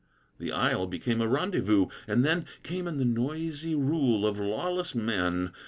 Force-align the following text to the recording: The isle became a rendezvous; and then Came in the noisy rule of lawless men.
The 0.39 0.51
isle 0.51 0.87
became 0.87 1.21
a 1.21 1.27
rendezvous; 1.27 1.85
and 2.07 2.25
then 2.25 2.45
Came 2.63 2.87
in 2.87 2.97
the 2.97 3.05
noisy 3.05 3.75
rule 3.75 4.25
of 4.25 4.39
lawless 4.39 4.95
men. 4.95 5.51